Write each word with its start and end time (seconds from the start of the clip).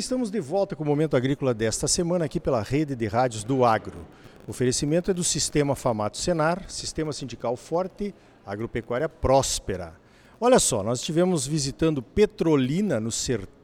estamos 0.00 0.30
de 0.30 0.40
volta 0.40 0.74
com 0.74 0.82
o 0.82 0.86
Momento 0.86 1.14
Agrícola 1.14 1.52
desta 1.52 1.86
semana 1.86 2.24
aqui 2.24 2.40
pela 2.40 2.62
rede 2.62 2.96
de 2.96 3.06
rádios 3.06 3.44
do 3.44 3.66
Agro. 3.66 4.06
O 4.46 4.50
oferecimento 4.50 5.10
é 5.10 5.14
do 5.14 5.22
Sistema 5.22 5.76
Famato 5.76 6.16
Senar, 6.16 6.64
Sistema 6.68 7.12
Sindical 7.12 7.54
Forte, 7.54 8.14
Agropecuária 8.46 9.10
Próspera. 9.10 9.92
Olha 10.40 10.58
só, 10.58 10.82
nós 10.82 11.00
estivemos 11.00 11.46
visitando 11.46 12.02
Petrolina, 12.02 12.98
no 12.98 13.12
sertão 13.12 13.59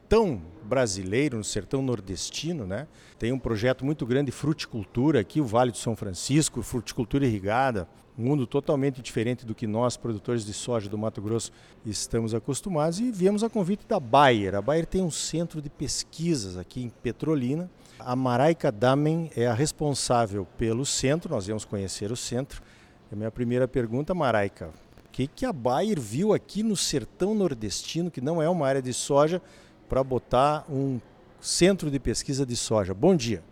brasileiro, 0.63 1.37
no 1.37 1.43
sertão 1.43 1.81
nordestino, 1.81 2.65
né? 2.65 2.87
Tem 3.17 3.31
um 3.31 3.39
projeto 3.39 3.83
muito 3.83 4.05
grande 4.05 4.27
de 4.27 4.31
fruticultura 4.31 5.19
aqui, 5.19 5.41
o 5.41 5.45
Vale 5.45 5.71
do 5.71 5.77
São 5.77 5.95
Francisco, 5.95 6.61
fruticultura 6.61 7.25
irrigada, 7.25 7.87
um 8.17 8.23
mundo 8.23 8.47
totalmente 8.47 9.01
diferente 9.01 9.45
do 9.45 9.53
que 9.53 9.67
nós, 9.67 9.95
produtores 9.95 10.45
de 10.45 10.53
soja 10.53 10.89
do 10.89 10.97
Mato 10.97 11.21
Grosso, 11.21 11.51
estamos 11.85 12.33
acostumados. 12.33 12.99
E 12.99 13.11
viemos 13.11 13.43
a 13.43 13.49
convite 13.49 13.85
da 13.87 13.99
Bayer. 13.99 14.55
A 14.55 14.61
Bayer 14.61 14.85
tem 14.85 15.03
um 15.03 15.11
centro 15.11 15.61
de 15.61 15.69
pesquisas 15.69 16.57
aqui 16.57 16.81
em 16.81 16.89
Petrolina. 16.89 17.69
A 17.99 18.15
Maraika 18.15 18.71
Damen 18.71 19.29
é 19.35 19.45
a 19.45 19.53
responsável 19.53 20.47
pelo 20.57 20.85
centro, 20.85 21.33
nós 21.33 21.45
viemos 21.45 21.63
conhecer 21.63 22.11
o 22.11 22.15
centro. 22.15 22.61
A 23.11 23.15
minha 23.15 23.31
primeira 23.31 23.67
pergunta, 23.67 24.13
Maraika, 24.13 24.71
o 25.05 25.11
que, 25.11 25.27
que 25.27 25.45
a 25.45 25.53
Bayer 25.53 25.99
viu 25.99 26.33
aqui 26.33 26.63
no 26.63 26.75
sertão 26.75 27.35
nordestino, 27.35 28.11
que 28.11 28.21
não 28.21 28.41
é 28.41 28.49
uma 28.49 28.67
área 28.67 28.81
de 28.81 28.93
soja, 28.93 29.41
para 29.87 30.03
botar 30.03 30.65
um 30.69 30.99
centro 31.39 31.89
de 31.89 31.99
pesquisa 31.99 32.45
de 32.45 32.55
soja. 32.55 32.93
Bom 32.93 33.15
dia. 33.15 33.43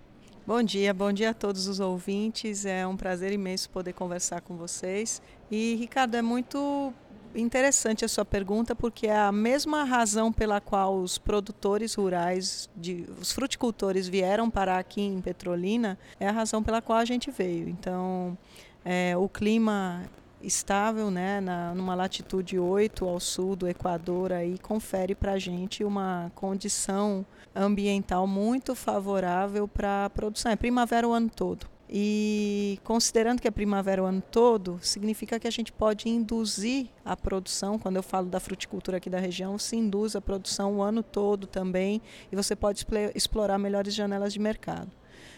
Bom 0.45 0.61
dia, 0.61 0.93
bom 0.93 1.11
dia 1.11 1.31
a 1.31 1.33
todos 1.33 1.67
os 1.67 1.79
ouvintes. 1.79 2.65
É 2.65 2.85
um 2.85 2.95
prazer 2.95 3.31
imenso 3.31 3.69
poder 3.69 3.93
conversar 3.93 4.41
com 4.41 4.55
vocês. 4.55 5.21
E, 5.49 5.75
Ricardo, 5.75 6.15
é 6.15 6.21
muito 6.21 6.93
interessante 7.33 8.05
a 8.05 8.07
sua 8.07 8.23
pergunta, 8.23 8.75
porque 8.75 9.07
é 9.07 9.17
a 9.17 9.31
mesma 9.31 9.83
razão 9.83 10.31
pela 10.31 10.61
qual 10.61 10.97
os 10.97 11.17
produtores 11.17 11.95
rurais, 11.95 12.69
de, 12.75 13.05
os 13.19 13.31
fruticultores 13.31 14.07
vieram 14.07 14.49
parar 14.49 14.79
aqui 14.79 15.01
em 15.01 15.19
Petrolina, 15.19 15.97
é 16.19 16.27
a 16.27 16.31
razão 16.31 16.63
pela 16.63 16.81
qual 16.81 16.99
a 16.99 17.05
gente 17.05 17.31
veio. 17.31 17.67
Então, 17.67 18.37
é, 18.83 19.17
o 19.17 19.27
clima 19.27 20.03
estável, 20.45 21.09
né, 21.09 21.41
na, 21.41 21.73
numa 21.73 21.95
latitude 21.95 22.59
8 22.59 23.05
ao 23.05 23.19
sul 23.19 23.55
do 23.55 23.67
Equador, 23.67 24.31
aí 24.31 24.57
confere 24.59 25.15
para 25.15 25.33
a 25.33 25.39
gente 25.39 25.83
uma 25.83 26.31
condição 26.35 27.25
ambiental 27.55 28.27
muito 28.27 28.75
favorável 28.75 29.67
para 29.67 30.05
a 30.05 30.09
produção. 30.09 30.51
É 30.51 30.55
primavera 30.55 31.07
o 31.07 31.11
ano 31.11 31.29
todo. 31.33 31.67
E 31.87 32.79
considerando 32.83 33.39
que 33.39 33.47
é 33.47 33.51
primavera 33.51 34.01
o 34.01 34.05
ano 34.05 34.21
todo, 34.21 34.79
significa 34.81 35.39
que 35.39 35.47
a 35.47 35.51
gente 35.51 35.71
pode 35.71 36.09
induzir 36.09 36.87
a 37.03 37.15
produção. 37.15 37.77
Quando 37.77 37.97
eu 37.97 38.03
falo 38.03 38.27
da 38.27 38.39
fruticultura 38.39 38.97
aqui 38.97 39.09
da 39.09 39.19
região, 39.19 39.57
se 39.59 39.75
induz 39.75 40.15
a 40.15 40.21
produção 40.21 40.77
o 40.77 40.81
ano 40.81 41.03
todo 41.03 41.45
também 41.45 42.01
e 42.31 42.35
você 42.35 42.55
pode 42.55 42.85
explorar 43.13 43.59
melhores 43.59 43.93
janelas 43.93 44.33
de 44.33 44.39
mercado. 44.39 44.91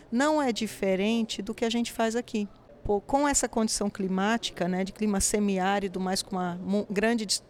Não 0.10 0.42
é 0.42 0.54
diferente 0.54 1.42
do 1.42 1.54
que 1.54 1.66
a 1.66 1.70
gente 1.70 1.92
faz 1.92 2.16
aqui 2.16 2.48
com 3.06 3.28
essa 3.28 3.50
condição 3.50 3.90
climática, 3.90 4.68
né, 4.68 4.84
de 4.84 4.94
clima 4.94 5.20
semiárido, 5.20 6.00
mas 6.00 6.22
com 6.22 6.36
uma 6.36 6.58
grande 6.90 7.26
dis 7.26 7.44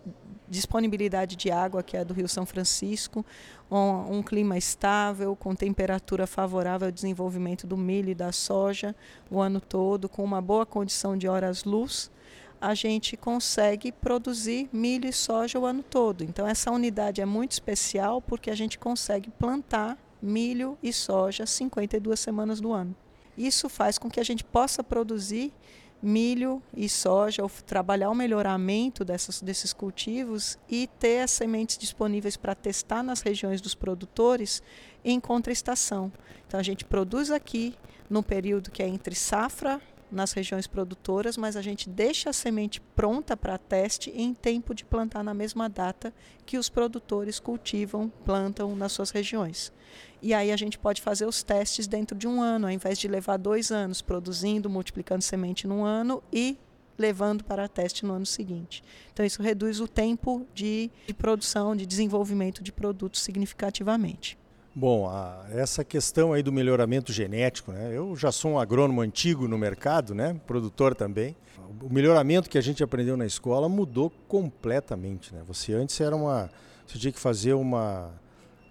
disponibilidade 0.50 1.36
de 1.36 1.52
água, 1.52 1.84
que 1.84 1.98
é 1.98 2.00
a 2.00 2.04
do 2.06 2.14
Rio 2.14 2.28
São 2.28 2.46
Francisco, 2.46 3.26
um, 3.70 4.18
um, 4.18 4.24
clima 4.24 4.58
estável, 4.58 5.36
com 5.36 5.54
temperatura 5.54 6.26
favorável 6.26 6.88
ao 6.88 6.92
desenvolvimento 6.92 7.68
do 7.68 7.76
milho 7.76 8.12
e 8.12 8.16
da 8.16 8.32
soja 8.32 8.96
o 9.30 9.42
ano 9.42 9.60
todo, 9.60 10.08
com 10.08 10.24
uma 10.24 10.42
boa 10.42 10.66
condição 10.66 11.18
de 11.18 11.28
horas-luz, 11.28 12.10
a 12.60 12.74
gente 12.74 13.16
consegue 13.18 13.92
produzir 13.92 14.70
milho 14.72 15.08
e 15.08 15.14
soja 15.14 15.60
o 15.60 15.66
ano 15.66 15.84
todo. 15.84 16.24
Então, 16.24 16.48
essa 16.48 16.72
unidade 16.72 17.22
é 17.22 17.26
muito 17.26 17.52
especial 17.52 18.22
porque 18.22 18.50
a 18.50 18.56
gente 18.56 18.80
consegue 18.80 19.30
plantar 19.30 19.98
milho 20.22 20.78
e 20.82 20.92
soja 20.92 21.46
52 21.46 22.20
semanas 22.20 22.60
do 22.60 22.72
ano. 22.72 22.96
Isso 23.38 23.70
faz 23.70 23.98
com 23.98 24.10
que 24.10 24.20
a 24.20 24.24
gente 24.24 24.44
possa 24.44 24.84
produzir 24.84 25.54
milho 26.02 26.62
e 26.76 26.88
soja, 26.88 27.42
ou 27.42 27.50
trabalhar 27.66 28.10
o 28.10 28.16
melhoramento 28.16 29.04
dessas, 29.04 29.42
desses 29.42 29.74
cultivos 29.74 30.58
e 30.70 30.88
ter 31.00 31.22
as 31.22 31.32
sementes 31.32 31.78
disponíveis 31.78 32.38
para 32.38 32.54
testar 32.54 33.02
nas 33.02 33.22
regiões 33.22 33.62
dos 33.62 33.74
produtores 33.74 34.62
em 35.04 35.20
contraestação. 35.20 36.12
Então 36.48 36.60
a 36.60 36.64
gente 36.64 36.86
produz 36.86 37.32
aqui 37.32 37.76
no 38.10 38.22
período 38.22 38.72
que 38.72 38.84
é 38.84 38.88
entre 38.88 39.16
safra 39.16 39.82
nas 40.12 40.32
regiões 40.32 40.68
produtoras, 40.68 41.38
mas 41.38 41.56
a 41.56 41.62
gente 41.62 41.90
deixa 41.90 42.30
a 42.30 42.34
semente 42.34 42.80
pronta 42.80 43.36
para 43.36 43.58
teste 43.58 44.10
em 44.12 44.34
tempo 44.34 44.74
de 44.74 44.86
plantar 44.86 45.24
na 45.24 45.34
mesma 45.34 45.68
data 45.70 46.14
que 46.46 46.58
os 46.58 46.70
produtores 46.70 47.40
cultivam, 47.40 48.10
plantam 48.24 48.76
nas 48.76 48.92
suas 48.92 49.10
regiões. 49.12 49.72
E 50.22 50.34
aí 50.34 50.52
a 50.52 50.58
gente 50.58 50.80
pode 50.80 51.02
fazer 51.02 51.26
os 51.26 51.44
testes 51.44 51.88
dentro 51.88 52.18
de 52.18 52.28
um 52.28 52.42
ano, 52.42 52.68
ao 52.68 52.72
invés 52.72 52.98
de 52.98 53.08
levar 53.08 53.38
dois 53.38 53.72
anos 53.72 54.02
produzindo, 54.02 54.70
multiplicando 54.70 55.22
semente 55.22 55.68
num 55.68 55.84
ano 55.84 56.24
e 56.32 56.58
levando 56.98 57.44
para 57.44 57.68
teste 57.68 58.06
no 58.06 58.14
ano 58.14 58.26
seguinte. 58.26 58.84
Então 59.14 59.26
isso 59.26 59.42
reduz 59.42 59.80
o 59.80 59.88
tempo 59.88 60.48
de, 60.54 60.90
de 61.06 61.14
produção, 61.14 61.76
de 61.76 61.86
desenvolvimento 61.86 62.64
de 62.64 62.72
produtos 62.72 63.22
significativamente. 63.22 64.38
Bom, 64.80 65.10
a, 65.10 65.44
essa 65.50 65.84
questão 65.84 66.34
aí 66.34 66.44
do 66.44 66.52
melhoramento 66.52 67.12
genético, 67.12 67.72
né? 67.72 67.90
Eu 67.92 68.16
já 68.16 68.32
sou 68.32 68.52
um 68.52 68.60
agrônomo 68.60 69.02
antigo 69.02 69.48
no 69.48 69.58
mercado, 69.58 70.14
né? 70.14 70.40
Produtor 70.46 70.94
também. 70.94 71.36
O 71.82 71.92
melhoramento 71.92 72.48
que 72.48 72.60
a 72.60 72.62
gente 72.62 72.84
aprendeu 72.84 73.18
na 73.18 73.26
escola 73.26 73.68
mudou 73.68 74.12
completamente, 74.28 75.34
né? 75.34 75.42
Você 75.48 75.74
antes 75.74 76.00
era 76.00 76.16
uma, 76.16 76.52
você 76.86 77.00
tinha 77.00 77.12
que 77.12 77.20
fazer 77.20 77.54
uma 77.54 78.12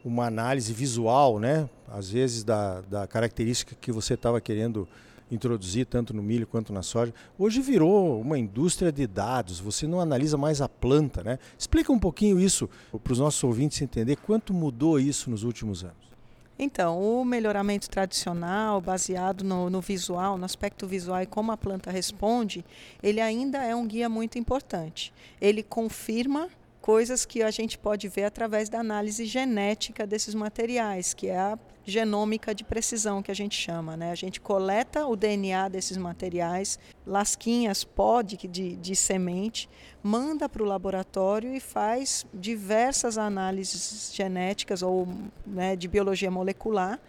uma 0.05 0.27
análise 0.27 0.72
visual, 0.72 1.41
né? 1.41 1.69
Às 1.89 2.09
vezes 2.09 2.45
da, 2.45 2.83
da 2.83 3.09
característica 3.09 3.75
que 3.75 3.91
você 3.91 4.15
estava 4.15 4.41
querendo 4.41 4.87
introduzir 5.31 5.87
tanto 5.87 6.14
no 6.14 6.22
milho 6.22 6.47
quanto 6.47 6.72
na 6.72 6.82
soja. 6.82 7.12
Hoje 7.38 7.60
virou 7.60 8.20
uma 8.20 8.38
indústria 8.38 8.92
de 8.92 9.06
dados, 9.06 9.59
você 9.59 9.87
não 9.87 10.00
analisa 10.00 10.37
mais 10.37 10.60
a 10.60 10.69
planta, 10.69 11.22
né? 11.22 11.38
Explica 11.59 11.92
um 11.92 11.98
pouquinho 11.98 12.38
isso 12.38 12.69
para 13.03 13.12
os 13.12 13.19
nossos 13.19 13.42
ouvintes 13.42 13.81
entender 13.82 14.16
quanto 14.16 14.54
mudou 14.54 14.98
isso 14.98 15.31
nos 15.31 15.42
últimos 15.42 15.82
anos. 15.82 16.06
Então, 16.59 16.98
o 16.98 17.22
melhoramento 17.22 17.91
tradicional, 17.91 18.81
baseado 18.81 19.44
no, 19.44 19.69
no, 19.69 19.81
visual, 19.82 20.38
no 20.38 20.44
aspecto 20.44 20.86
visual 20.86 21.20
e 21.20 21.26
como 21.26 21.53
a 21.53 21.56
planta 21.56 21.91
responde, 21.91 22.65
ele 23.03 23.20
ainda 23.20 23.62
é 23.62 23.76
um 23.76 23.86
guia 23.86 24.09
muito 24.09 24.38
importante. 24.38 25.12
Ele 25.38 25.62
confirma 25.62 26.48
coisas 26.86 27.26
que 27.26 27.42
a 27.42 27.50
gente 27.50 27.76
pode 27.76 28.06
ver 28.06 28.22
através 28.22 28.69
da 28.69 28.78
análise 28.78 29.24
genética 29.24 30.06
desses 30.06 30.36
materiais, 30.36 31.12
que 31.12 31.26
é 31.26 31.36
a 31.36 31.58
genômica 31.84 32.54
de 32.54 32.62
precisão 32.62 33.24
que 33.24 33.30
a 33.32 33.34
gente 33.34 33.56
chama. 33.56 33.97
Né? 33.97 34.12
A 34.12 34.14
gente 34.14 34.41
coleta 34.41 35.04
o 35.04 35.16
DNA 35.16 35.69
desses 35.69 35.97
materiais, 35.97 36.78
lasquinhas, 37.04 37.82
pó 37.82 38.22
de, 38.22 38.36
de, 38.36 38.76
de 38.76 38.94
semente, 38.94 39.69
manda 40.06 40.49
para 40.49 40.62
o 40.62 40.67
laboratório 40.67 41.53
e 41.53 41.59
faz 41.59 42.25
diversas 42.33 43.19
análises 43.19 44.12
genéticas 44.15 44.81
ou 44.81 45.09
né, 45.44 45.75
de 45.75 45.89
biologia 45.89 46.31
molecular 46.31 47.00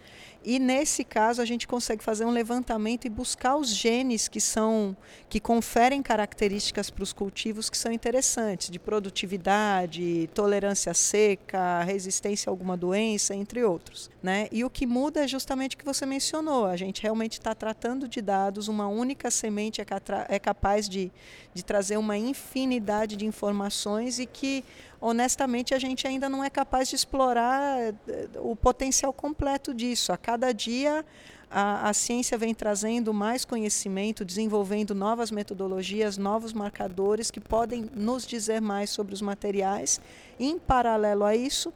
e 0.44 0.58
nesse 0.58 1.02
caso 1.04 1.42
a 1.42 1.44
gente 1.44 1.66
consegue 1.66 2.02
fazer 2.02 2.24
um 2.24 2.30
levantamento 2.30 3.04
e 3.04 3.10
buscar 3.10 3.56
os 3.56 3.68
genes 3.68 4.28
que 4.28 4.40
são 4.40 4.96
que 5.28 5.40
conferem 5.40 6.02
características 6.02 6.88
para 6.90 7.02
os 7.02 7.12
cultivos 7.12 7.68
que 7.68 7.76
são 7.76 7.92
interessantes, 7.92 8.70
de 8.70 8.78
produtividade, 8.78 10.30
tolerância 10.32 10.94
seca, 10.94 11.82
resistência 11.82 12.48
a 12.48 12.52
alguma 12.52 12.76
doença, 12.76 13.34
entre 13.34 13.62
outros. 13.64 14.10
Né? 14.22 14.48
E 14.50 14.64
o 14.64 14.70
que 14.70 14.86
muda 14.86 15.24
é 15.24 15.28
justamente 15.28 15.74
o 15.74 15.78
que 15.78 15.84
você 15.84 16.06
mencionou. 16.06 16.64
A 16.64 16.76
gente 16.76 17.02
realmente 17.02 17.32
está 17.32 17.54
tratando 17.54 18.08
de 18.08 18.22
dados, 18.22 18.68
uma 18.68 18.88
única 18.88 19.30
semente 19.30 19.80
é, 19.80 19.86
é 20.28 20.38
capaz 20.38 20.88
de, 20.88 21.12
de 21.52 21.64
trazer 21.64 21.96
uma 21.96 22.16
infinidade 22.16 22.87
de 23.16 23.26
informações 23.26 24.18
e 24.18 24.26
que 24.26 24.64
honestamente 25.00 25.74
a 25.74 25.78
gente 25.78 26.06
ainda 26.06 26.28
não 26.28 26.42
é 26.42 26.50
capaz 26.50 26.88
de 26.88 26.96
explorar 26.96 27.78
eh, 27.78 27.94
o 28.36 28.56
potencial 28.56 29.12
completo 29.12 29.74
disso. 29.74 30.12
A 30.12 30.16
cada 30.16 30.52
dia 30.52 31.04
a, 31.50 31.88
a, 31.88 31.92
ciência 31.92 32.36
vem 32.36 32.54
trazendo 32.54 33.12
mais 33.12 33.44
conhecimento, 33.44 34.24
desenvolvendo 34.24 34.94
novas 34.94 35.30
metodologias, 35.30 36.18
novos 36.18 36.52
marcadores 36.52 37.30
que 37.30 37.40
podem 37.40 37.88
nos 37.94 38.26
dizer 38.26 38.60
mais 38.60 38.90
sobre 38.90 39.14
os 39.14 39.22
materiais. 39.22 40.00
Em 40.38 40.58
paralelo 40.58 41.24
a 41.24 41.34
isso, 41.34 41.72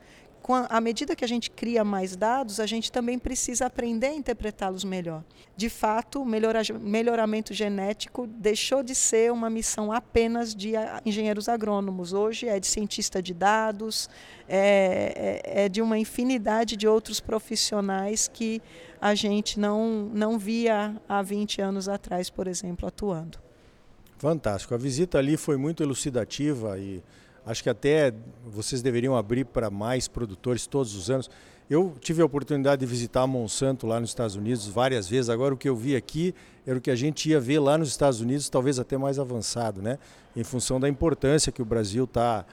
à 0.68 0.80
medida 0.80 1.14
que 1.14 1.24
a 1.24 1.28
gente 1.28 1.50
cria 1.50 1.84
mais 1.84 2.16
dados, 2.16 2.58
a 2.58 2.66
gente 2.66 2.90
também 2.90 3.18
precisa 3.18 3.66
aprender 3.66 4.08
a 4.08 4.14
interpretá-los 4.14 4.82
melhor. 4.82 5.22
De 5.56 5.70
fato, 5.70 6.22
o 6.22 6.24
melhoramento 6.24 7.54
genético 7.54 8.26
deixou 8.26 8.82
de 8.82 8.94
ser 8.94 9.30
uma 9.30 9.48
missão 9.48 9.92
apenas 9.92 10.52
de 10.54 10.72
engenheiros 11.06 11.48
agrônomos. 11.48 12.12
Hoje 12.12 12.48
é 12.48 12.58
de 12.58 12.66
cientista 12.66 13.22
de 13.22 13.32
dados, 13.32 14.10
é, 14.48 15.42
é, 15.44 15.64
é 15.64 15.68
de 15.68 15.80
uma 15.80 15.96
infinidade 15.96 16.76
de 16.76 16.88
outros 16.88 17.20
profissionais 17.20 18.26
que 18.26 18.60
a 19.00 19.14
gente 19.14 19.60
não, 19.60 20.10
não 20.12 20.38
via 20.38 21.00
há 21.08 21.22
20 21.22 21.60
anos 21.60 21.88
atrás, 21.88 22.30
por 22.30 22.48
exemplo, 22.48 22.88
atuando. 22.88 23.38
Fantástico. 24.18 24.74
A 24.74 24.78
visita 24.78 25.18
ali 25.18 25.36
foi 25.36 25.56
muito 25.56 25.82
elucidativa 25.82 26.78
e 26.78 27.02
Acho 27.44 27.62
que 27.62 27.70
até 27.70 28.14
vocês 28.44 28.82
deveriam 28.82 29.16
abrir 29.16 29.44
para 29.44 29.70
mais 29.70 30.06
produtores 30.06 30.66
todos 30.66 30.94
os 30.94 31.10
anos. 31.10 31.28
Eu 31.68 31.94
tive 32.00 32.22
a 32.22 32.24
oportunidade 32.24 32.80
de 32.80 32.86
visitar 32.86 33.22
a 33.22 33.26
Monsanto 33.26 33.86
lá 33.86 33.98
nos 33.98 34.10
Estados 34.10 34.36
Unidos 34.36 34.66
várias 34.66 35.08
vezes. 35.08 35.28
Agora 35.28 35.54
o 35.54 35.56
que 35.56 35.68
eu 35.68 35.74
vi 35.74 35.96
aqui 35.96 36.34
era 36.66 36.78
o 36.78 36.80
que 36.80 36.90
a 36.90 36.94
gente 36.94 37.30
ia 37.30 37.40
ver 37.40 37.58
lá 37.58 37.78
nos 37.78 37.88
Estados 37.88 38.20
Unidos, 38.20 38.48
talvez 38.48 38.78
até 38.78 38.96
mais 38.96 39.18
avançado, 39.18 39.80
né? 39.82 39.98
Em 40.36 40.44
função 40.44 40.78
da 40.78 40.88
importância 40.88 41.50
que 41.50 41.62
o 41.62 41.64
Brasil 41.64 42.04
está 42.04 42.44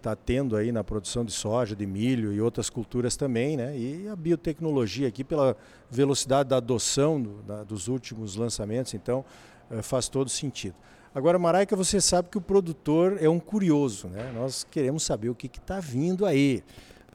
tá 0.00 0.14
tendo 0.14 0.56
aí 0.56 0.70
na 0.70 0.84
produção 0.84 1.24
de 1.24 1.32
soja, 1.32 1.74
de 1.74 1.86
milho 1.86 2.32
e 2.32 2.40
outras 2.40 2.70
culturas 2.70 3.16
também, 3.16 3.56
né? 3.56 3.76
E 3.76 4.08
a 4.08 4.14
biotecnologia 4.14 5.08
aqui 5.08 5.24
pela 5.24 5.56
velocidade 5.90 6.48
da 6.50 6.58
adoção 6.58 7.20
do, 7.20 7.42
da, 7.42 7.64
dos 7.64 7.88
últimos 7.88 8.36
lançamentos, 8.36 8.94
então 8.94 9.24
eh, 9.70 9.82
faz 9.82 10.08
todo 10.08 10.30
sentido. 10.30 10.76
Agora, 11.14 11.38
Maraica, 11.38 11.74
você 11.74 12.00
sabe 12.00 12.28
que 12.28 12.38
o 12.38 12.40
produtor 12.40 13.18
é 13.20 13.28
um 13.28 13.40
curioso, 13.40 14.08
né? 14.08 14.30
Nós 14.34 14.64
queremos 14.64 15.02
saber 15.02 15.30
o 15.30 15.34
que 15.34 15.46
está 15.46 15.80
vindo 15.80 16.26
aí. 16.26 16.62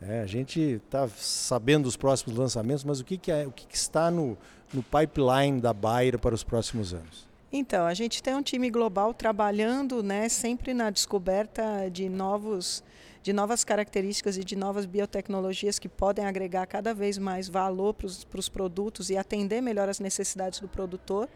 É, 0.01 0.21
a 0.21 0.25
gente 0.25 0.59
está 0.59 1.07
sabendo 1.07 1.83
dos 1.83 1.95
próximos 1.95 2.37
lançamentos, 2.37 2.83
mas 2.83 2.99
o 2.99 3.05
que, 3.05 3.17
que, 3.17 3.31
é, 3.31 3.47
o 3.47 3.51
que, 3.51 3.65
que 3.65 3.77
está 3.77 4.11
no, 4.11 4.37
no 4.73 4.83
pipeline 4.83 5.61
da 5.61 5.71
Bayer 5.71 6.19
para 6.19 6.35
os 6.35 6.43
próximos 6.43 6.93
anos? 6.93 7.27
Então, 7.51 7.85
a 7.85 7.93
gente 7.93 8.21
tem 8.21 8.35
um 8.35 8.41
time 8.41 8.69
global 8.71 9.13
trabalhando 9.13 10.01
né, 10.01 10.27
sempre 10.27 10.73
na 10.73 10.89
descoberta 10.89 11.87
de, 11.89 12.09
novos, 12.09 12.83
de 13.21 13.31
novas 13.31 13.63
características 13.63 14.37
e 14.37 14.43
de 14.43 14.55
novas 14.55 14.87
biotecnologias 14.87 15.77
que 15.77 15.87
podem 15.87 16.25
agregar 16.25 16.65
cada 16.65 16.95
vez 16.95 17.19
mais 17.19 17.47
valor 17.47 17.93
para 17.93 18.39
os 18.39 18.49
produtos 18.49 19.11
e 19.11 19.15
atender 19.15 19.61
melhor 19.61 19.87
as 19.87 19.99
necessidades 19.99 20.59
do 20.59 20.67
produtor. 20.67 21.29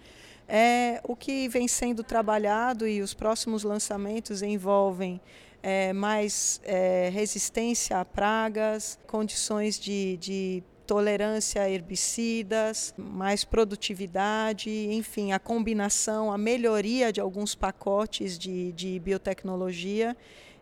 É, 0.47 1.01
o 1.03 1.15
que 1.15 1.49
vem 1.49 1.67
sendo 1.67 2.03
trabalhado 2.03 2.87
e 2.87 3.01
os 3.01 3.13
próximos 3.13 3.63
lançamentos 3.63 4.41
envolvem 4.41 5.19
é, 5.61 5.91
mais 5.91 6.61
é, 6.63 7.09
resistência 7.11 7.99
a 7.99 8.05
pragas, 8.05 8.97
condições 9.05 9.77
de, 9.77 10.15
de 10.17 10.63
tolerância 10.85 11.61
a 11.61 11.69
herbicidas, 11.69 12.93
mais 12.97 13.43
produtividade, 13.43 14.69
enfim, 14.69 15.33
a 15.33 15.39
combinação, 15.39 16.31
a 16.31 16.37
melhoria 16.37 17.11
de 17.11 17.19
alguns 17.19 17.53
pacotes 17.53 18.39
de, 18.39 18.71
de 18.71 18.97
biotecnologia. 18.99 20.15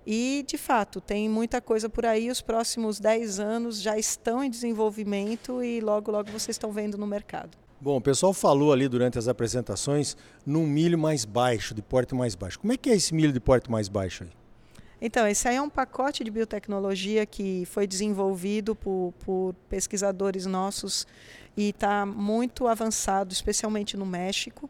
E, 0.05 0.45
de 0.47 0.57
fato, 0.57 1.01
tem 1.01 1.27
muita 1.27 1.59
coisa 1.59 1.89
por 1.89 2.05
aí. 2.05 2.29
Os 2.29 2.41
próximos 2.41 2.99
10 2.99 3.39
anos 3.39 3.81
já 3.81 3.97
estão 3.97 4.43
em 4.43 4.49
desenvolvimento 4.49 5.63
e 5.63 5.81
logo, 5.81 6.11
logo 6.11 6.31
vocês 6.31 6.55
estão 6.55 6.71
vendo 6.71 6.97
no 6.97 7.07
mercado. 7.07 7.57
Bom, 7.81 7.97
o 7.97 8.01
pessoal 8.01 8.33
falou 8.33 8.71
ali 8.71 8.87
durante 8.87 9.17
as 9.17 9.27
apresentações 9.27 10.15
num 10.45 10.65
milho 10.65 10.97
mais 10.97 11.25
baixo, 11.25 11.73
de 11.73 11.81
porte 11.81 12.15
mais 12.15 12.35
baixo. 12.35 12.59
Como 12.59 12.71
é 12.71 12.77
que 12.77 12.89
é 12.89 12.95
esse 12.95 13.13
milho 13.13 13.33
de 13.33 13.39
porte 13.39 13.69
mais 13.69 13.89
baixo 13.89 14.23
aí? 14.23 14.29
Então, 15.01 15.27
esse 15.27 15.47
aí 15.47 15.57
é 15.57 15.61
um 15.61 15.69
pacote 15.69 16.23
de 16.23 16.31
biotecnologia 16.31 17.25
que 17.25 17.65
foi 17.65 17.85
desenvolvido 17.85 18.75
por, 18.75 19.13
por 19.25 19.53
pesquisadores 19.69 20.45
nossos 20.45 21.05
e 21.55 21.69
está 21.69 22.05
muito 22.05 22.67
avançado, 22.67 23.33
especialmente 23.33 23.97
no 23.97 24.05
México. 24.05 24.69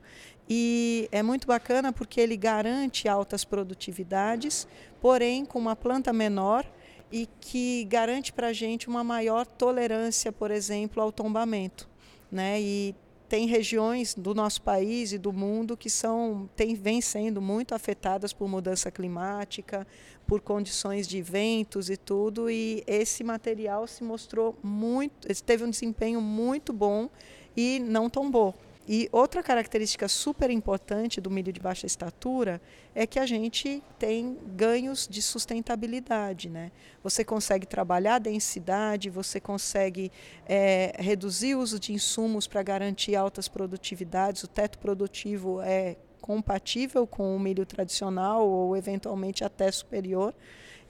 E 0.49 1.09
é 1.11 1.23
muito 1.23 1.47
bacana 1.47 1.91
porque 1.91 2.21
ele 2.21 2.37
garante 2.37 3.07
altas 3.07 3.43
produtividades, 3.43 4.67
porém 5.01 5.43
com 5.43 5.57
uma 5.57 5.75
planta 5.75 6.13
menor 6.13 6.65
e 7.11 7.27
que 7.39 7.85
garante 7.85 8.31
para 8.31 8.47
a 8.47 8.53
gente 8.53 8.87
uma 8.87 9.03
maior 9.03 9.45
tolerância, 9.45 10.31
por 10.31 10.51
exemplo, 10.51 11.01
ao 11.01 11.11
tombamento. 11.11 11.89
Né? 12.31 12.61
E 12.61 12.95
tem 13.27 13.47
regiões 13.47 14.13
do 14.13 14.35
nosso 14.35 14.61
país 14.61 15.11
e 15.11 15.17
do 15.17 15.33
mundo 15.33 15.75
que 15.75 15.89
são 15.89 16.49
tem, 16.55 16.75
vêm 16.75 17.01
sendo 17.01 17.41
muito 17.41 17.73
afetadas 17.73 18.31
por 18.31 18.47
mudança 18.47 18.91
climática, 18.91 19.87
por 20.27 20.41
condições 20.41 21.07
de 21.07 21.21
ventos 21.21 21.89
e 21.89 21.97
tudo, 21.97 22.49
e 22.49 22.83
esse 22.85 23.23
material 23.23 23.87
se 23.87 24.03
mostrou 24.03 24.57
muito, 24.61 25.27
teve 25.43 25.63
um 25.63 25.69
desempenho 25.69 26.21
muito 26.21 26.71
bom 26.71 27.09
e 27.57 27.79
não 27.79 28.09
tombou. 28.09 28.53
E 28.87 29.09
outra 29.11 29.41
característica 29.41 30.07
super 30.07 30.51
importante 30.51 31.19
do 31.19 31.31
milho 31.31 31.51
de 31.51 31.59
baixa 31.59 31.87
estatura 31.87 32.61
é 32.93 33.07
que 33.07 33.17
a 33.17 33.25
gente 33.25 33.81
tem 33.97 34.37
ganhos 34.55 35.07
de 35.09 35.23
sustentabilidade. 35.23 36.49
Né? 36.49 36.71
Você 37.03 37.23
consegue 37.23 37.65
trabalhar 37.65 38.15
a 38.15 38.19
densidade, 38.19 39.09
você 39.09 39.39
consegue 39.39 40.11
é, 40.47 40.93
reduzir 40.99 41.55
o 41.55 41.59
uso 41.59 41.79
de 41.79 41.93
insumos 41.93 42.45
para 42.45 42.61
garantir 42.61 43.15
altas 43.15 43.47
produtividades, 43.47 44.43
o 44.43 44.47
teto 44.47 44.77
produtivo 44.77 45.61
é 45.61 45.95
compatível 46.21 47.07
com 47.07 47.35
o 47.35 47.39
milho 47.39 47.65
tradicional 47.65 48.47
ou 48.47 48.77
eventualmente 48.77 49.43
até 49.43 49.71
superior. 49.71 50.33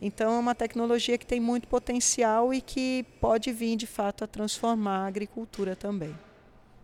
Então 0.02 0.34
é 0.34 0.40
uma 0.40 0.54
tecnologia 0.54 1.18
que 1.18 1.26
tem 1.26 1.40
muito 1.40 1.68
potencial 1.70 2.54
e 2.54 2.60
que 2.60 3.06
pode 3.22 3.54
vir 3.54 3.78
de 3.78 3.88
fato 3.88 4.24
a 4.26 4.28
transformar 4.28 5.06
a 5.06 5.08
agricultura 5.08 5.76
também. 5.76 6.14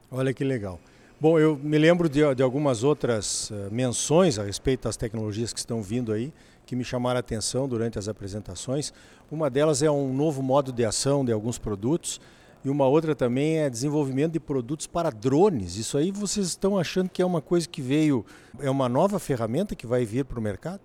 Olha 0.09 0.33
que 0.33 0.43
legal. 0.43 0.79
Bom, 1.21 1.37
eu 1.37 1.55
me 1.55 1.77
lembro 1.77 2.09
de, 2.09 2.21
de 2.33 2.41
algumas 2.41 2.83
outras 2.83 3.51
uh, 3.51 3.69
menções 3.71 4.39
a 4.39 4.43
respeito 4.43 4.85
das 4.85 4.97
tecnologias 4.97 5.53
que 5.53 5.59
estão 5.59 5.79
vindo 5.79 6.11
aí, 6.11 6.33
que 6.65 6.75
me 6.75 6.83
chamaram 6.83 7.17
a 7.17 7.19
atenção 7.19 7.69
durante 7.69 7.99
as 7.99 8.07
apresentações. 8.07 8.91
Uma 9.29 9.47
delas 9.47 9.83
é 9.83 9.91
um 9.91 10.11
novo 10.11 10.41
modo 10.41 10.71
de 10.71 10.83
ação 10.83 11.23
de 11.23 11.31
alguns 11.31 11.59
produtos 11.59 12.19
e 12.65 12.71
uma 12.71 12.87
outra 12.87 13.13
também 13.13 13.59
é 13.59 13.69
desenvolvimento 13.69 14.31
de 14.31 14.39
produtos 14.39 14.87
para 14.87 15.11
drones. 15.11 15.75
Isso 15.75 15.95
aí 15.95 16.11
vocês 16.11 16.47
estão 16.47 16.75
achando 16.75 17.07
que 17.07 17.21
é 17.21 17.25
uma 17.25 17.39
coisa 17.39 17.69
que 17.69 17.83
veio, 17.83 18.25
é 18.59 18.71
uma 18.71 18.89
nova 18.89 19.19
ferramenta 19.19 19.75
que 19.75 19.85
vai 19.85 20.03
vir 20.03 20.25
para 20.25 20.39
o 20.39 20.41
mercado? 20.41 20.81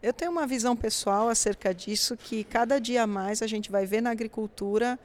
Eu 0.00 0.12
tenho 0.12 0.30
uma 0.30 0.46
visão 0.46 0.76
pessoal 0.76 1.28
acerca 1.28 1.74
disso 1.74 2.16
que 2.16 2.44
cada 2.44 2.78
dia 2.78 3.04
mais 3.04 3.42
a 3.42 3.48
gente 3.48 3.68
vai 3.72 3.84
ver 3.84 4.00
na 4.00 4.10
agricultura 4.10 4.96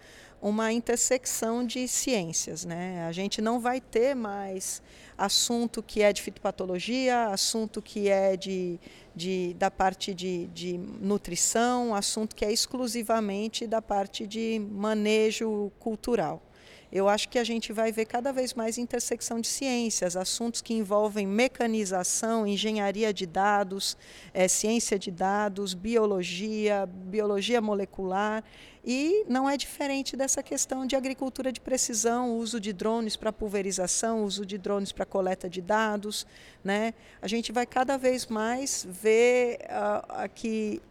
uma 0.41 0.73
intersecção 0.73 1.65
de 1.65 1.87
ciências. 1.87 2.65
Né? 2.65 3.05
A 3.05 3.11
gente 3.11 3.41
não 3.41 3.59
vai 3.59 3.79
ter 3.79 4.15
mais 4.15 4.81
assunto 5.17 5.83
que 5.83 6.01
é 6.01 6.11
de 6.11 6.21
fitopatologia, 6.21 7.27
assunto 7.27 7.81
que 7.81 8.09
é 8.09 8.35
de, 8.35 8.79
de, 9.15 9.53
da 9.53 9.69
parte 9.69 10.13
de, 10.13 10.47
de 10.47 10.77
nutrição, 10.99 11.93
assunto 11.93 12.35
que 12.35 12.43
é 12.43 12.51
exclusivamente 12.51 13.67
da 13.67 13.81
parte 13.81 14.25
de 14.25 14.59
manejo 14.71 15.71
cultural. 15.79 16.41
Eu 16.91 17.07
acho 17.07 17.29
que 17.29 17.39
a 17.39 17.43
gente 17.43 17.71
vai 17.71 17.91
ver 17.91 18.05
cada 18.05 18.33
vez 18.33 18.53
mais 18.53 18.77
intersecção 18.77 19.39
de 19.39 19.47
ciências, 19.47 20.17
assuntos 20.17 20.61
que 20.61 20.73
envolvem 20.73 21.25
mecanização, 21.25 22.45
engenharia 22.45 23.13
de 23.13 23.25
dados, 23.25 23.95
é, 24.33 24.47
ciência 24.47 24.99
de 24.99 25.09
dados, 25.09 25.73
biologia, 25.73 26.85
biologia 26.85 27.61
molecular. 27.61 28.43
E 28.83 29.23
não 29.29 29.49
é 29.49 29.55
diferente 29.55 30.17
dessa 30.17 30.43
questão 30.43 30.85
de 30.85 30.95
agricultura 30.95 31.51
de 31.51 31.61
precisão, 31.61 32.35
uso 32.35 32.59
de 32.59 32.73
drones 32.73 33.15
para 33.15 33.31
pulverização, 33.31 34.25
uso 34.25 34.45
de 34.45 34.57
drones 34.57 34.91
para 34.91 35.05
coleta 35.05 35.49
de 35.49 35.61
dados. 35.61 36.25
Né? 36.63 36.93
A 37.21 37.27
gente 37.27 37.51
vai 37.51 37.65
cada 37.65 37.95
vez 37.95 38.25
mais 38.27 38.85
ver 38.89 39.59
uh, 39.69 40.27
que 40.33 40.81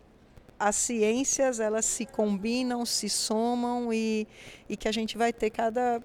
as 0.60 0.76
ciências 0.76 1.58
elas 1.58 1.86
se 1.86 2.04
combinam, 2.04 2.84
se 2.84 3.08
somam 3.08 3.90
e, 3.90 4.28
e 4.68 4.76
que 4.76 4.86
a 4.86 4.92
gente 4.92 5.16
vai 5.16 5.32
ter 5.32 5.48
cada 5.48 6.02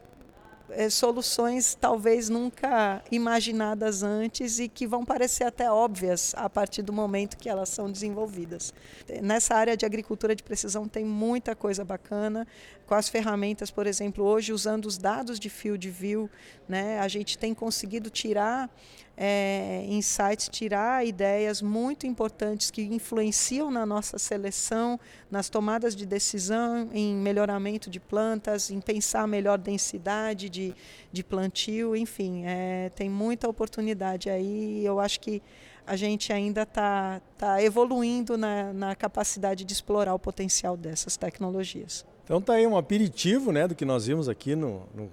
é, 0.69 0.89
soluções 0.89 1.75
talvez 1.75 2.29
nunca 2.29 3.03
imaginadas 3.11 4.01
antes 4.01 4.57
e 4.57 4.69
que 4.69 4.87
vão 4.87 5.03
parecer 5.03 5.43
até 5.43 5.69
óbvias 5.69 6.33
a 6.37 6.49
partir 6.49 6.81
do 6.81 6.93
momento 6.93 7.37
que 7.37 7.49
elas 7.49 7.67
são 7.67 7.91
desenvolvidas. 7.91 8.73
Nessa 9.21 9.55
área 9.55 9.75
de 9.75 9.85
agricultura 9.85 10.33
de 10.33 10.41
precisão 10.41 10.87
tem 10.87 11.03
muita 11.03 11.53
coisa 11.53 11.83
bacana 11.83 12.47
com 12.87 12.95
as 12.95 13.09
ferramentas, 13.09 13.69
por 13.69 13.85
exemplo, 13.85 14.23
hoje 14.23 14.53
usando 14.53 14.85
os 14.85 14.97
dados 14.97 15.37
de 15.37 15.49
field 15.49 15.89
view, 15.89 16.29
né, 16.67 16.99
a 16.99 17.07
gente 17.07 17.37
tem 17.37 17.53
conseguido 17.53 18.09
tirar 18.09 18.69
é, 19.17 19.85
insights, 19.87 20.49
tirar 20.49 21.05
ideias 21.05 21.61
muito 21.61 22.05
importantes 22.05 22.69
que 22.69 22.81
influenciam 22.81 23.71
na 23.71 23.85
nossa 23.85 24.17
seleção, 24.17 24.99
nas 25.31 25.49
tomadas 25.49 25.95
de 25.95 26.05
decisão, 26.05 26.89
em 26.93 27.15
melhoramento 27.15 27.89
de 27.89 27.99
plantas, 27.99 28.69
em 28.69 28.81
pensar 28.81 29.27
melhor 29.27 29.57
densidade 29.57 30.49
de, 30.49 30.75
de 31.11 31.23
plantio, 31.23 31.95
enfim, 31.95 32.43
é, 32.45 32.89
tem 32.95 33.09
muita 33.09 33.47
oportunidade 33.47 34.29
aí. 34.29 34.85
Eu 34.85 34.99
acho 34.99 35.19
que 35.19 35.41
a 35.87 35.95
gente 35.95 36.33
ainda 36.33 36.63
está 36.63 37.21
tá 37.37 37.61
evoluindo 37.61 38.37
na, 38.37 38.73
na 38.73 38.95
capacidade 38.95 39.63
de 39.63 39.71
explorar 39.71 40.13
o 40.13 40.19
potencial 40.19 40.75
dessas 40.75 41.15
tecnologias. 41.15 42.05
Então 42.23 42.41
tá 42.41 42.53
aí 42.53 42.65
um 42.65 42.75
aperitivo 42.75 43.51
né, 43.51 43.67
do 43.67 43.75
que 43.75 43.85
nós 43.85 44.07
vimos 44.07 44.27
aqui 44.27 44.55
no, 44.55 44.81
no, 44.95 45.11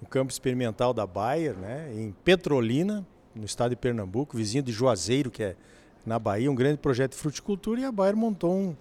no 0.00 0.08
campo 0.08 0.30
experimental 0.30 0.92
da 0.92 1.06
Bayer, 1.06 1.56
né, 1.56 1.90
em 1.94 2.12
Petrolina, 2.24 3.06
no 3.34 3.44
estado 3.44 3.70
de 3.70 3.76
Pernambuco, 3.76 4.36
vizinho 4.36 4.62
de 4.62 4.72
Juazeiro, 4.72 5.30
que 5.30 5.42
é 5.42 5.56
na 6.04 6.18
Bahia, 6.18 6.50
um 6.50 6.54
grande 6.54 6.78
projeto 6.78 7.12
de 7.12 7.18
fruticultura, 7.18 7.80
e 7.80 7.84
a 7.84 7.92
Bayer 7.92 8.16
montou 8.16 8.52
um, 8.52 8.76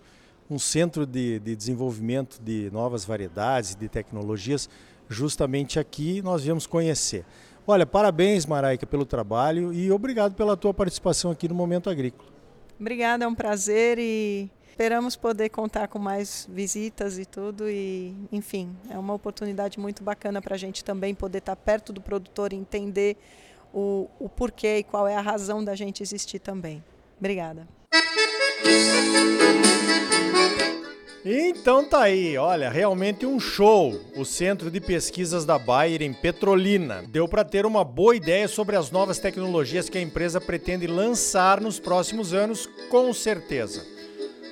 um 0.50 0.58
centro 0.58 1.05
de, 1.05 1.39
de 1.39 1.55
desenvolvimento 1.55 2.41
de 2.41 2.70
novas 2.72 3.05
variedades, 3.05 3.75
de 3.75 3.88
tecnologias, 3.88 4.70
justamente 5.08 5.79
aqui 5.79 6.22
nós 6.22 6.43
viemos 6.43 6.65
conhecer. 6.65 7.25
Olha, 7.67 7.86
parabéns, 7.86 8.46
Maraica, 8.46 8.88
pelo 8.88 9.05
trabalho 9.05 9.72
e 9.72 9.91
obrigado 9.91 10.34
pela 10.34 10.58
tua 10.58 10.74
participação 10.74 11.29
aqui 11.29 11.48
no 11.48 11.53
Momento 11.53 11.89
Agrícola. 11.89 12.29
Obrigada, 12.79 13.24
é 13.24 13.27
um 13.27 13.36
prazer 13.36 14.00
e 14.00 14.50
Esperamos 14.72 15.15
poder 15.15 15.50
contar 15.50 15.89
com 15.89 16.00
mais 16.00 16.48
visitas 16.50 17.20
e 17.20 17.25
tudo 17.25 17.70
e, 17.70 18.15
enfim, 18.31 18.75
é 18.89 18.98
uma 18.98 19.13
oportunidade 19.13 19.77
muito 19.77 20.01
bacana 20.01 20.41
para 20.41 20.55
a 20.55 20.58
gente 20.58 20.84
também 20.84 21.13
poder 21.13 21.38
estar 21.38 21.55
tá 21.55 21.62
perto 21.62 21.93
do 21.93 22.01
produtor 22.01 22.51
e 22.51 22.55
entender 22.55 23.15
o, 23.74 24.08
o 24.20 24.30
porquê 24.30 24.78
e 24.78 24.84
qual 24.84 25.08
é 25.08 25.16
a 25.16 25.22
razão 25.22 25.63
da 25.63 25.75
gente 25.75 26.04
existir 26.04 26.40
também. 26.40 26.84
Obrigada. 27.20 27.68
Então 31.24 31.88
tá 31.88 32.01
aí, 32.01 32.36
olha, 32.36 32.68
realmente 32.68 33.28
um 33.28 33.40
show. 33.40 33.94
O 34.16 34.25
Centro 34.25 34.72
de 34.72 34.82
Pesquisas 34.82 35.46
da 35.46 35.60
Bayer 35.60 36.01
em 36.01 36.13
Petrolina. 36.13 37.04
Deu 37.08 37.28
para 37.28 37.44
ter 37.44 37.63
uma 37.63 37.84
boa 37.84 38.16
ideia 38.16 38.48
sobre 38.48 38.75
as 38.75 38.90
novas 38.90 39.20
tecnologias 39.20 39.88
que 39.88 40.00
a 40.00 40.01
empresa 40.01 40.42
pretende 40.42 40.88
lançar 40.88 41.62
nos 41.62 41.80
próximos 41.80 42.34
anos, 42.34 42.68
com 42.90 43.13
certeza. 43.13 43.86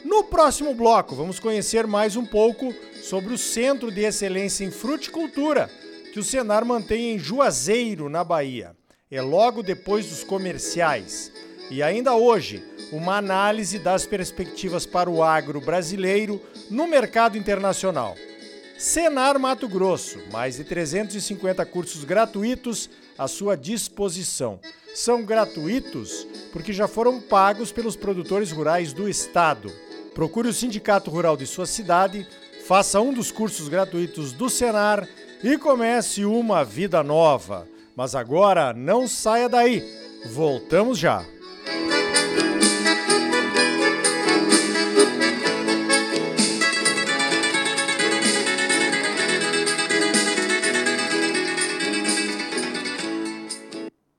No 0.06 0.24
próximo 0.24 0.76
bloco, 0.76 1.16
vamos 1.16 1.40
conhecer 1.40 1.88
mais 1.88 2.16
um 2.16 2.26
pouco 2.26 2.72
sobre 3.02 3.34
o 3.34 3.38
Centro 3.38 3.92
de 3.92 4.02
Excelência 4.02 4.64
em 4.64 4.70
Fruticultura, 4.70 5.72
que 6.14 6.20
o 6.20 6.24
Senar 6.24 6.64
mantém 6.64 7.16
em 7.16 7.20
Juazeiro, 7.20 8.10
na 8.10 8.24
Bahia. 8.24 8.79
É 9.12 9.24
logo 9.24 9.64
depois 9.64 10.06
dos 10.06 10.24
comerciais. 10.24 11.32
E 11.72 11.82
ainda 11.82 12.14
hoje, 12.14 12.64
uma 12.92 13.18
análise 13.18 13.80
das 13.80 14.06
perspectivas 14.06 14.86
para 14.86 15.10
o 15.10 15.24
agro 15.24 15.60
brasileiro 15.60 16.40
no 16.70 16.88
mercado 16.88 17.36
internacional. 17.36 18.16
Senar 18.78 19.40
Mato 19.40 19.68
Grosso, 19.68 20.20
mais 20.32 20.58
de 20.58 20.64
350 20.64 21.66
cursos 21.66 22.04
gratuitos 22.04 22.88
à 23.18 23.28
sua 23.28 23.58
disposição. 23.58 24.60
São 24.94 25.24
gratuitos 25.24 26.28
porque 26.54 26.72
já 26.72 26.88
foram 26.88 27.20
pagos 27.20 27.72
pelos 27.72 27.96
produtores 27.96 28.52
rurais 28.52 28.94
do 28.94 29.10
estado. 29.10 29.72
Procure 30.14 30.50
o 30.50 30.54
sindicato 30.54 31.10
rural 31.10 31.36
de 31.36 31.48
sua 31.48 31.66
cidade, 31.66 32.28
faça 32.68 33.02
um 33.02 33.12
dos 33.12 33.32
cursos 33.32 33.70
gratuitos 33.70 34.34
do 34.34 34.52
Senar 34.52 35.08
e 35.44 35.58
comece 35.58 36.26
uma 36.26 36.64
vida 36.64 37.02
nova. 37.02 37.68
Mas 38.00 38.16
agora 38.16 38.72
não 38.72 39.10
saia 39.10 39.50
daí. 39.50 39.84
Voltamos 40.32 40.98
já. 40.98 41.22